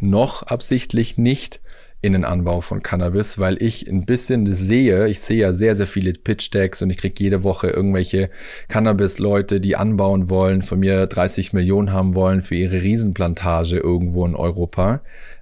[0.00, 1.60] noch absichtlich nicht
[2.00, 5.88] in den Anbau von Cannabis, weil ich ein bisschen sehe, ich sehe ja sehr, sehr
[5.88, 8.30] viele Pitch-Decks und ich kriege jede Woche irgendwelche
[8.68, 14.36] Cannabis-Leute, die anbauen wollen, von mir 30 Millionen haben wollen für ihre Riesenplantage irgendwo in
[14.36, 15.00] Europa.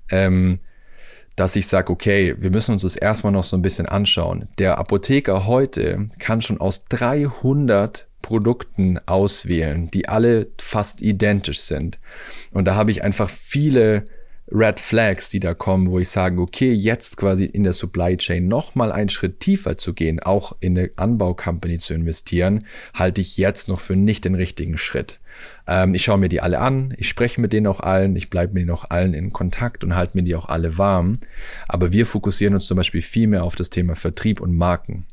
[0.09, 0.61] Ähm,
[1.37, 4.49] dass ich sage, okay, wir müssen uns das erstmal noch so ein bisschen anschauen.
[4.59, 12.01] Der Apotheker heute kann schon aus 300 Produkten auswählen, die alle fast identisch sind.
[12.51, 14.05] Und da habe ich einfach viele
[14.51, 18.49] Red Flags, die da kommen, wo ich sage, okay, jetzt quasi in der Supply Chain
[18.49, 23.69] nochmal einen Schritt tiefer zu gehen, auch in eine Anbaucompany zu investieren, halte ich jetzt
[23.69, 25.21] noch für nicht den richtigen Schritt.
[25.69, 28.55] Ähm, ich schaue mir die alle an, ich spreche mit denen auch allen, ich bleibe
[28.55, 31.21] mit denen auch allen in Kontakt und halte mir die auch alle warm.
[31.69, 35.07] Aber wir fokussieren uns zum Beispiel viel mehr auf das Thema Vertrieb und Marken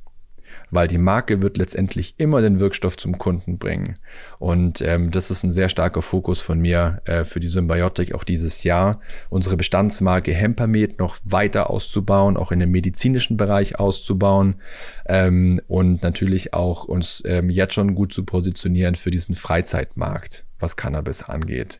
[0.74, 3.96] weil die Marke wird letztendlich immer den Wirkstoff zum Kunden bringen.
[4.40, 8.24] Und ähm, das ist ein sehr starker Fokus von mir äh, für die Symbiotik auch
[8.24, 14.56] dieses Jahr, unsere Bestandsmarke Hempermed noch weiter auszubauen, auch in dem medizinischen Bereich auszubauen
[15.06, 20.76] ähm, und natürlich auch uns ähm, jetzt schon gut zu positionieren für diesen Freizeitmarkt was
[20.76, 21.80] Cannabis angeht.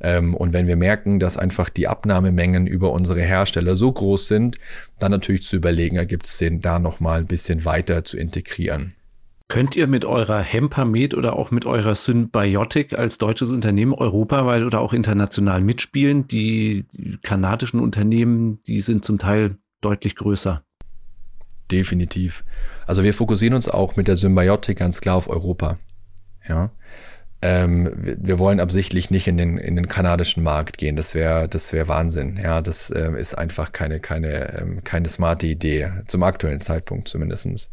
[0.00, 4.58] Ähm, und wenn wir merken, dass einfach die Abnahmemengen über unsere Hersteller so groß sind,
[4.98, 8.94] dann natürlich zu überlegen, ergibt es Sinn, da nochmal ein bisschen weiter zu integrieren.
[9.48, 14.80] Könnt ihr mit eurer Hempamed oder auch mit eurer Symbiotic als deutsches Unternehmen europaweit oder
[14.80, 16.26] auch international mitspielen?
[16.26, 16.86] Die
[17.22, 20.64] kanadischen Unternehmen, die sind zum Teil deutlich größer.
[21.70, 22.44] Definitiv.
[22.86, 25.78] Also wir fokussieren uns auch mit der Symbiotik ganz klar auf Europa.
[26.48, 26.70] Ja.
[27.46, 30.96] Ähm, wir, wollen absichtlich nicht in den, in den kanadischen Markt gehen.
[30.96, 32.40] Das wäre das wäre Wahnsinn.
[32.42, 37.70] Ja, das äh, ist einfach keine, keine, ähm, keine smarte Idee, zum aktuellen Zeitpunkt zumindestens.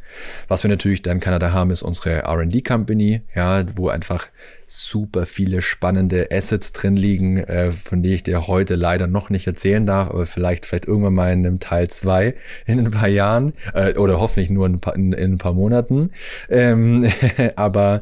[0.49, 4.27] Was wir natürlich dann in Kanada haben, ist unsere RD-Company, ja, wo einfach
[4.71, 9.47] super viele spannende Assets drin liegen, äh, von denen ich dir heute leider noch nicht
[9.47, 13.53] erzählen darf, aber vielleicht vielleicht irgendwann mal in einem Teil zwei in ein paar Jahren
[13.73, 16.11] äh, oder hoffentlich nur in, in, in ein paar Monaten.
[16.49, 17.11] Ähm,
[17.55, 18.01] aber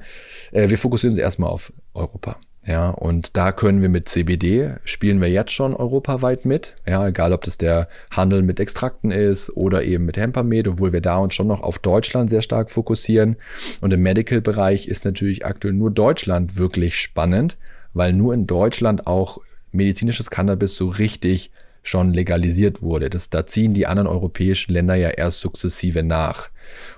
[0.52, 2.38] äh, wir fokussieren uns erstmal auf Europa.
[2.70, 6.76] Ja, und da können wir mit CBD spielen wir jetzt schon europaweit mit.
[6.86, 11.02] Ja, egal ob das der Handel mit Extrakten ist oder eben mit Hempamed, obwohl wir
[11.02, 13.38] da uns schon noch auf Deutschland sehr stark fokussieren.
[13.82, 17.58] Und im Medical-Bereich ist natürlich aktuell nur Deutschland wirklich spannend,
[17.96, 19.40] weil nur in Deutschland auch
[19.72, 21.50] medizinisches Cannabis so richtig
[21.90, 23.10] schon legalisiert wurde.
[23.10, 26.50] Das, da ziehen die anderen europäischen Länder ja erst sukzessive nach.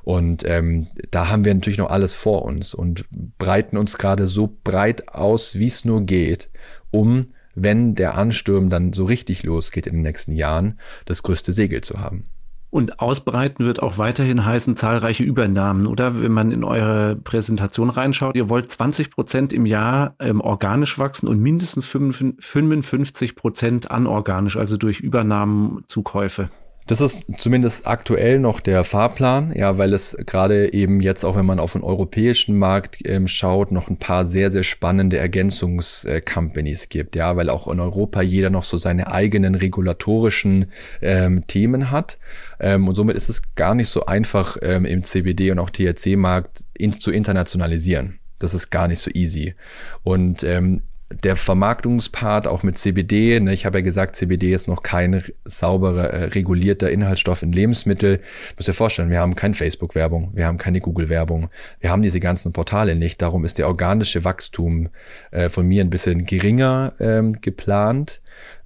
[0.04, 3.06] Und ähm, da haben wir natürlich noch alles vor uns und
[3.38, 6.50] breiten uns gerade so breit aus, wie es nur geht,
[6.92, 7.22] um,
[7.56, 12.02] wenn der Ansturm dann so richtig losgeht in den nächsten Jahren, das größte Segel zu
[12.02, 12.26] haben.
[12.72, 16.22] Und ausbreiten wird auch weiterhin heißen zahlreiche Übernahmen, oder?
[16.22, 21.28] Wenn man in eure Präsentation reinschaut, ihr wollt 20 Prozent im Jahr ähm, organisch wachsen
[21.28, 26.50] und mindestens 55 Prozent anorganisch, also durch Übernahmen, Zukäufe.
[26.92, 31.46] Das ist zumindest aktuell noch der Fahrplan, ja, weil es gerade eben jetzt, auch wenn
[31.46, 36.88] man auf den europäischen Markt ähm, schaut, noch ein paar sehr, sehr spannende Ergänzungscompanies äh,
[36.90, 40.66] gibt, ja, weil auch in Europa jeder noch so seine eigenen regulatorischen
[41.02, 42.18] ähm, Themen hat.
[42.60, 46.66] Ähm, und somit ist es gar nicht so einfach, ähm, im CBD und auch THC-Markt
[46.74, 48.20] in, zu internationalisieren.
[48.38, 49.56] Das ist gar nicht so easy.
[50.04, 50.82] Und ähm,
[51.24, 53.40] der Vermarktungspart auch mit CBD.
[53.40, 58.18] Ne, ich habe ja gesagt, CBD ist noch kein sauberer, äh, regulierter Inhaltsstoff in Lebensmittel.
[58.18, 58.24] Du
[58.58, 62.54] musst dir vorstellen, wir haben keine Facebook-Werbung, wir haben keine Google-Werbung, wir haben diese ganzen
[62.54, 63.22] Portale nicht.
[63.22, 64.90] Darum ist der organische Wachstum
[65.32, 68.22] äh, von mir ein bisschen geringer ähm, geplant.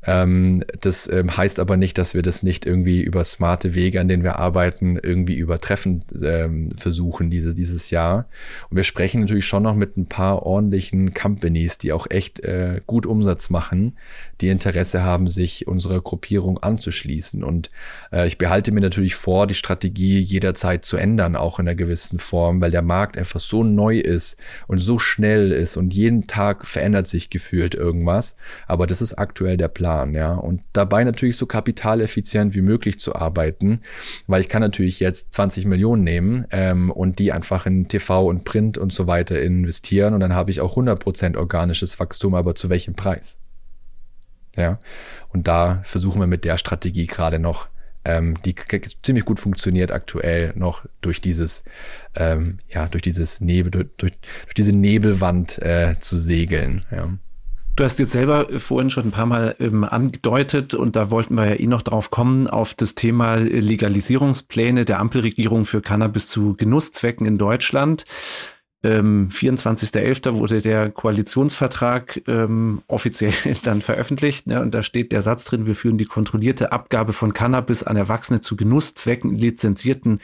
[0.08, 4.08] Ähm, das ähm, heißt aber nicht, dass wir das nicht irgendwie über smarte Wege, an
[4.08, 8.28] denen wir arbeiten, irgendwie übertreffen ähm, versuchen dieses, dieses Jahr.
[8.70, 12.82] Und wir sprechen natürlich schon noch mit ein paar ordentlichen Companies, die auch echt äh,
[12.86, 13.98] gut Umsatz machen,
[14.42, 17.44] die Interesse haben, sich unserer Gruppierung anzuschließen.
[17.44, 17.72] Und
[18.12, 22.20] äh, ich behalte mir natürlich vor, die Strategie jederzeit zu ändern, auch in einer gewissen
[22.20, 26.68] Form, weil der Markt einfach so neu ist und so schnell ist und jeden Tag
[26.68, 28.36] verändert sich gefühlt irgendwas.
[28.68, 30.14] Aber das ist aktuell der Plan.
[30.14, 30.34] Ja.
[30.34, 33.82] Und dabei natürlich so kapitaleffizient wie möglich zu arbeiten,
[34.28, 38.44] weil ich kann natürlich jetzt 20 Millionen nehmen ähm, und die einfach in TV und
[38.44, 42.70] Print und so weiter investieren und dann habe ich auch 100% organisches Wachstum, aber zu
[42.70, 43.38] welchem Preis?
[44.56, 44.80] Ja.
[45.30, 47.68] Und da versuchen wir mit der Strategie gerade noch
[48.06, 48.56] ähm, die
[49.02, 51.64] ziemlich gut funktioniert aktuell noch durch dieses,
[52.16, 56.86] ähm, ja, durch dieses Nebel, durch, durch diese Nebelwand äh, zu segeln.
[56.92, 57.18] Ja.
[57.76, 61.46] Du hast jetzt selber vorhin schon ein paar Mal ähm, angedeutet und da wollten wir
[61.46, 67.26] ja eh noch drauf kommen, auf das Thema Legalisierungspläne der Ampelregierung für Cannabis zu Genusszwecken
[67.28, 68.06] in Deutschland.
[68.82, 70.38] Ähm, 24.11.
[70.38, 73.34] wurde der Koalitionsvertrag ähm, offiziell
[73.64, 77.34] dann veröffentlicht ne, und da steht der Satz drin, wir führen die kontrollierte Abgabe von
[77.34, 80.22] Cannabis an Erwachsene zu Genusszwecken lizenzierten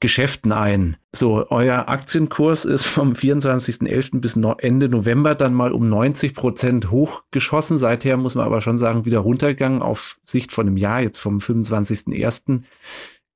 [0.00, 0.96] Geschäften ein.
[1.12, 4.20] So, euer Aktienkurs ist vom 24.11.
[4.20, 7.78] bis Ende November dann mal um 90 Prozent hochgeschossen.
[7.78, 11.38] Seither muss man aber schon sagen, wieder runtergegangen auf Sicht von einem Jahr, jetzt vom
[11.38, 12.62] 25.01.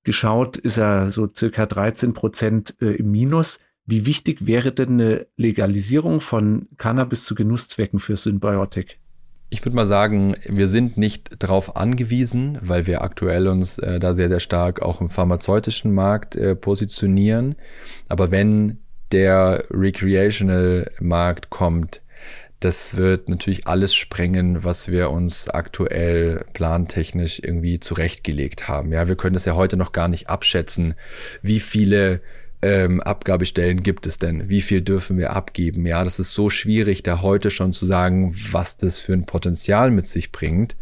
[0.05, 3.61] geschaut, ist er so circa 13 Prozent äh, im Minus.
[3.87, 8.99] Wie wichtig wäre denn eine Legalisierung von Cannabis zu Genusszwecken für Symbiotic?
[9.51, 14.13] Ich würde mal sagen, wir sind nicht darauf angewiesen, weil wir aktuell uns äh, da
[14.13, 17.57] sehr, sehr stark auch im pharmazeutischen Markt äh, positionieren.
[18.09, 18.79] Aber wenn
[19.11, 22.03] der Recreational-Markt kommt,
[22.61, 28.93] das wird natürlich alles sprengen, was wir uns aktuell plantechnisch irgendwie zurechtgelegt haben.
[28.93, 30.95] Ja, wir können das ja heute noch gar nicht abschätzen,
[31.41, 32.21] wie viele
[32.61, 34.49] ähm, Abgabestellen gibt es denn?
[34.49, 35.87] Wie viel dürfen wir abgeben?
[35.87, 39.91] Ja, das ist so schwierig, da heute schon zu sagen, was das für ein Potenzial
[39.91, 40.77] mit sich bringt.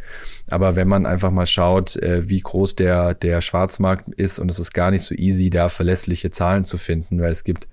[0.49, 4.59] Aber wenn man einfach mal schaut, äh, wie groß der, der Schwarzmarkt ist, und es
[4.59, 7.67] ist gar nicht so easy, da verlässliche Zahlen zu finden, weil es gibt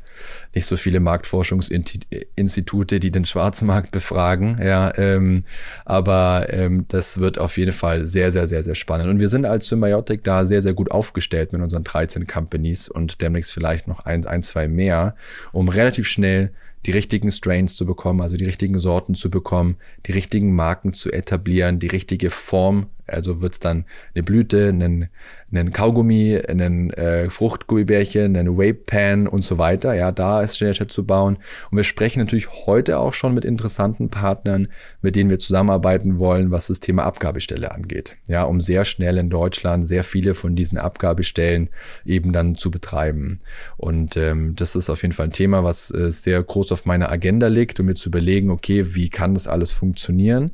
[0.53, 4.59] nicht so viele Marktforschungsinstitute, die den Schwarzmarkt befragen.
[4.63, 5.43] Ja, ähm,
[5.85, 9.09] aber ähm, das wird auf jeden Fall sehr, sehr, sehr, sehr spannend.
[9.09, 13.21] Und wir sind als Symbiotic da sehr, sehr gut aufgestellt mit unseren 13 Companies und
[13.21, 15.15] demnächst vielleicht noch ein, ein zwei mehr,
[15.51, 16.51] um relativ schnell
[16.85, 21.11] die richtigen Strains zu bekommen, also die richtigen Sorten zu bekommen, die richtigen Marken zu
[21.11, 23.85] etablieren, die richtige Form also wird es dann
[24.15, 25.09] eine Blüte, einen,
[25.51, 29.93] einen Kaugummi, einen äh, Fruchtgummibärchen, einen Vape Pan und so weiter.
[29.93, 31.37] Ja, da ist Snapchat zu bauen.
[31.69, 34.67] Und wir sprechen natürlich heute auch schon mit interessanten Partnern,
[35.01, 38.15] mit denen wir zusammenarbeiten wollen, was das Thema Abgabestelle angeht.
[38.27, 41.69] Ja, um sehr schnell in Deutschland sehr viele von diesen Abgabestellen
[42.05, 43.41] eben dann zu betreiben.
[43.77, 47.09] Und ähm, das ist auf jeden Fall ein Thema, was äh, sehr groß auf meiner
[47.09, 50.51] Agenda liegt, um mir zu überlegen, okay, wie kann das alles funktionieren?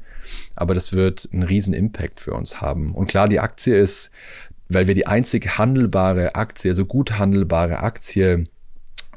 [0.55, 2.93] Aber das wird einen riesen Impact für uns haben.
[2.93, 4.11] Und klar, die Aktie ist,
[4.67, 8.45] weil wir die einzig handelbare Aktie, also gut handelbare Aktie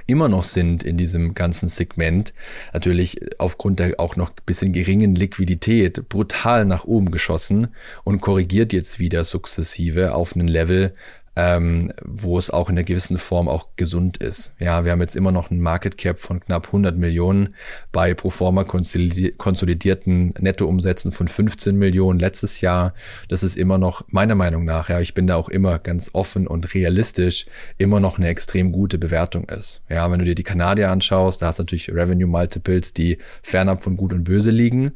[0.06, 2.32] immer noch sind in diesem ganzen Segment,
[2.72, 7.68] natürlich aufgrund der auch noch ein bisschen geringen Liquidität brutal nach oben geschossen
[8.04, 10.94] und korrigiert jetzt wieder sukzessive auf einen Level,
[11.34, 14.54] ähm, wo es auch in einer gewissen Form auch gesund ist.
[14.58, 17.54] Ja, wir haben jetzt immer noch einen Market Cap von knapp 100 Millionen
[17.90, 22.92] bei Proforma konsolidierten Nettoumsätzen von 15 Millionen letztes Jahr.
[23.28, 26.46] Das ist immer noch meiner Meinung nach, ja, ich bin da auch immer ganz offen
[26.46, 27.46] und realistisch,
[27.78, 29.82] immer noch eine extrem gute Bewertung ist.
[29.88, 33.82] Ja, wenn du dir die Kanadier anschaust, da hast du natürlich Revenue Multiples, die fernab
[33.82, 34.92] von gut und böse liegen.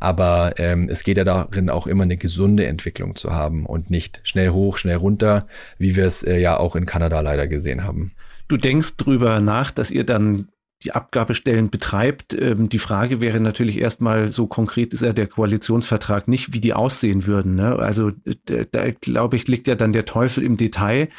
[0.00, 4.20] Aber ähm, es geht ja darin auch immer eine gesunde Entwicklung zu haben und nicht
[4.24, 5.46] schnell hoch, schnell runter,
[5.78, 8.12] wie wir es äh, ja auch in Kanada leider gesehen haben.
[8.48, 10.48] Du denkst drüber nach, dass ihr dann
[10.82, 12.32] die Abgabestellen betreibt.
[12.32, 16.72] Ähm, die Frage wäre natürlich erstmal, so konkret ist ja der Koalitionsvertrag nicht, wie die
[16.72, 17.54] aussehen würden.
[17.54, 17.76] Ne?
[17.76, 18.12] Also
[18.46, 21.10] da glaube ich, liegt ja dann der Teufel im Detail.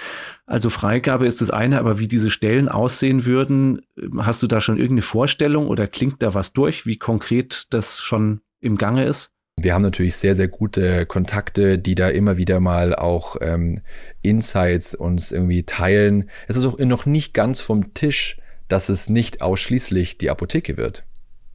[0.47, 4.61] Also Freigabe ist das eine, aber wie diese Stellen aussehen würden, ähm, hast du da
[4.61, 9.31] schon irgendeine Vorstellung oder klingt da was durch, wie konkret das schon im Gange ist?
[9.57, 13.81] Wir haben natürlich sehr, sehr gute Kontakte, die da immer wieder mal auch ähm,
[14.21, 16.29] Insights uns irgendwie teilen.
[16.47, 18.37] Es ist auch noch nicht ganz vom Tisch,
[18.69, 21.03] dass es nicht ausschließlich die Apotheke wird.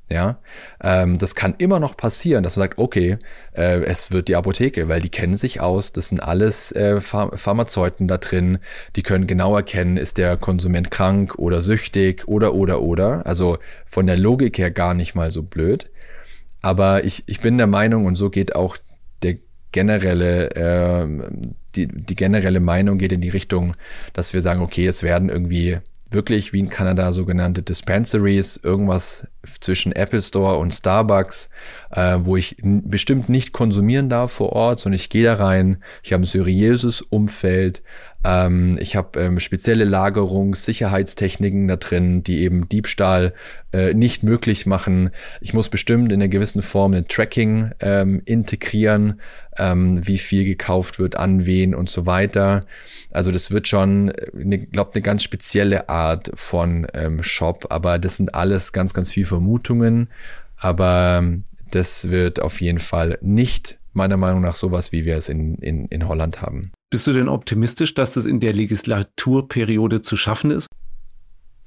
[0.09, 0.39] Ja,
[0.81, 3.19] ähm, das kann immer noch passieren, dass man sagt, okay,
[3.57, 7.37] äh, es wird die Apotheke, weil die kennen sich aus, das sind alles äh, Pharm
[7.37, 8.59] Pharmazeuten da drin,
[8.95, 13.27] die können genau erkennen, ist der Konsument krank oder süchtig oder oder oder.
[13.27, 15.91] Also von der Logik her gar nicht mal so blöd.
[16.67, 18.77] Aber ich, ich bin der Meinung, und so geht auch
[19.23, 19.37] der
[19.71, 21.07] generelle, äh,
[21.77, 23.77] die, die generelle Meinung geht in die Richtung,
[24.15, 25.79] dass wir sagen, okay, es werden irgendwie
[26.11, 29.29] wirklich wie in Kanada sogenannte Dispensaries, irgendwas
[29.61, 31.51] zwischen Apple Store und Starbucks,
[31.91, 36.13] äh, wo ich bestimmt nicht konsumieren darf vor Ort, sondern ich gehe da rein, ich
[36.13, 37.83] habe ein seriöses Umfeld,
[38.27, 43.35] ähm, ich habe ähm, spezielle Lagerungs-, Sicherheitstechniken da drin, die eben Diebstahl
[43.73, 45.11] äh, nicht möglich machen.
[45.41, 49.21] Ich muss bestimmt in einer gewissen Form ein Tracking ähm, integrieren,
[49.59, 52.63] ähm, wie viel gekauft wird, an wen und so weiter.
[53.13, 58.17] Also das wird schon, ich glaube, eine ganz spezielle Art von ähm, Shop, aber das
[58.17, 60.09] sind alles ganz, ganz viele Vermutungen.
[60.57, 65.29] Aber ähm, das wird auf jeden Fall nicht meiner Meinung nach sowas, wie wir es
[65.29, 66.73] in, in, in Holland haben.
[66.91, 70.69] Bist du denn optimistisch, dass das in der Legislaturperiode zu schaffen ist?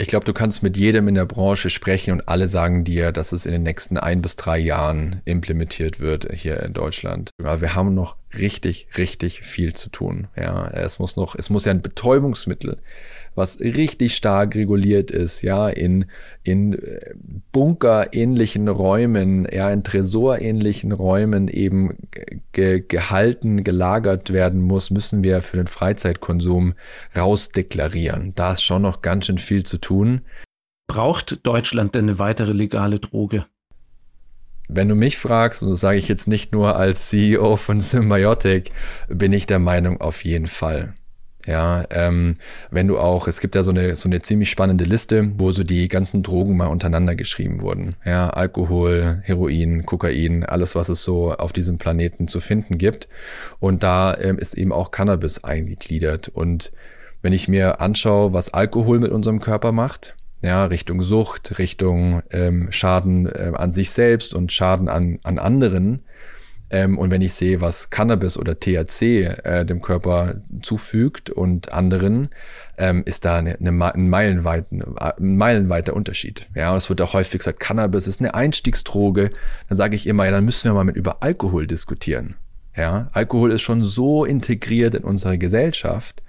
[0.01, 3.33] Ich glaube, du kannst mit jedem in der Branche sprechen und alle sagen dir, dass
[3.33, 7.31] es in den nächsten ein bis drei Jahren implementiert wird hier in Deutschland.
[7.37, 10.29] Aber wir haben noch richtig, richtig viel zu tun.
[10.37, 12.77] Ja, es muss noch, es muss ja ein Betäubungsmittel
[13.35, 16.05] was richtig stark reguliert ist, ja, in,
[16.43, 17.13] in äh,
[17.51, 21.97] Bunker-ähnlichen Räumen, ja, in Tresor-ähnlichen Räumen eben
[22.51, 26.73] ge gehalten, gelagert werden muss, müssen wir für den Freizeitkonsum
[27.15, 28.33] rausdeklarieren.
[28.35, 30.21] Da ist schon noch ganz schön viel zu tun.
[30.87, 33.45] Braucht Deutschland denn eine weitere legale Droge?
[34.67, 38.71] Wenn du mich fragst, und das sage ich jetzt nicht nur als CEO von Symbiotic,
[39.07, 40.93] bin ich der Meinung auf jeden Fall.
[41.49, 42.35] Ja, ähm,
[42.69, 45.63] wenn du auch, es gibt ja so eine, so eine ziemlich spannende Liste, wo so
[45.63, 47.95] die ganzen Drogen mal untereinander geschrieben wurden.
[48.05, 53.07] Ja, Alkohol, Heroin, Kokain, alles, was es so auf diesem Planeten zu finden gibt.
[53.59, 56.27] Und da ähm, ist eben auch Cannabis eingegliedert.
[56.27, 56.71] Und
[57.23, 62.67] wenn ich mir anschaue, was Alkohol mit unserem Körper macht, ja, Richtung Sucht, Richtung ähm,
[62.71, 66.03] Schaden äh, an sich selbst und Schaden an, an anderen,
[66.69, 72.29] ähm, und wenn ich sehe, was Cannabis oder THC äh, dem Körper zufügt und anderen,
[72.77, 76.47] ähm, ist da eine, eine, ein, meilenweiten, ein meilenweiter Unterschied.
[76.55, 79.31] Ja, und es wird auch häufig gesagt, Cannabis ist eine Einstiegsdroge.
[79.67, 82.35] Dann sage ich immer, ja, dann müssen wir mal mit über Alkohol diskutieren.
[82.75, 86.23] Ja, Alkohol ist schon so integriert in unsere Gesellschaft,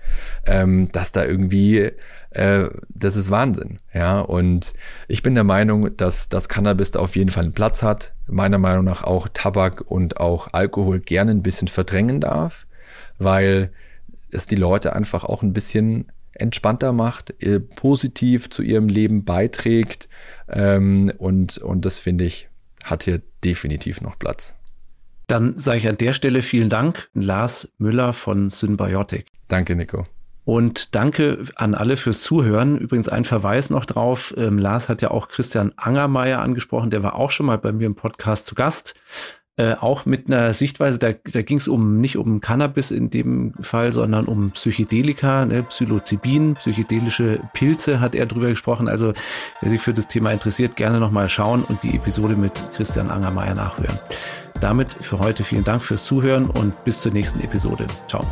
[0.46, 1.92] ähm, dass da irgendwie,
[2.30, 3.78] äh, das ist Wahnsinn.
[3.94, 4.72] Ja, und
[5.06, 8.14] ich bin der Meinung, dass das Cannabis da auf jeden Fall einen Platz hat.
[8.26, 12.66] Meiner Meinung nach auch Tabak und auch Alkohol gerne ein bisschen verdrängen darf,
[13.18, 13.70] weil
[14.30, 20.08] es die Leute einfach auch ein bisschen entspannter macht, äh, positiv zu ihrem Leben beiträgt.
[20.48, 22.48] Ähm, und, und das finde ich,
[22.82, 24.54] hat hier definitiv noch Platz.
[25.30, 29.26] Dann sage ich an der Stelle vielen Dank, Lars Müller von Symbiotic.
[29.46, 30.02] Danke, Nico.
[30.44, 32.76] Und danke an alle fürs Zuhören.
[32.78, 34.34] Übrigens ein Verweis noch drauf.
[34.36, 36.90] Ähm, Lars hat ja auch Christian Angermeier angesprochen.
[36.90, 38.96] Der war auch schon mal bei mir im Podcast zu Gast.
[39.56, 43.54] Äh, auch mit einer Sichtweise, da, da ging es um nicht um Cannabis in dem
[43.60, 48.88] Fall, sondern um Psychedelika, ne, Psilocybin, psychedelische Pilze hat er drüber gesprochen.
[48.88, 49.12] Also
[49.60, 53.54] wer sich für das Thema interessiert, gerne nochmal schauen und die Episode mit Christian Angermeier
[53.54, 53.98] nachhören.
[54.60, 57.86] Damit für heute vielen Dank fürs Zuhören und bis zur nächsten Episode.
[58.08, 58.24] Ciao.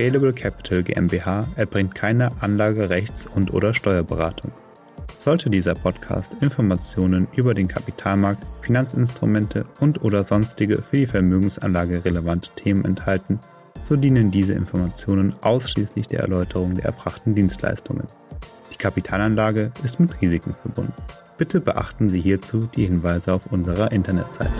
[0.00, 4.50] Scalable Capital GmbH erbringt keine Anlage-, Rechts- und/oder Steuerberatung.
[5.18, 12.86] Sollte dieser Podcast Informationen über den Kapitalmarkt, Finanzinstrumente und/oder sonstige für die Vermögensanlage relevante Themen
[12.86, 13.40] enthalten,
[13.84, 18.06] so dienen diese Informationen ausschließlich der Erläuterung der erbrachten Dienstleistungen.
[18.80, 20.94] Kapitalanlage ist mit Risiken verbunden.
[21.38, 24.50] Bitte beachten Sie hierzu die Hinweise auf unserer Internetseite.